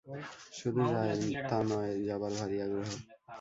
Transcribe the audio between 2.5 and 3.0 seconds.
আগ্রহ।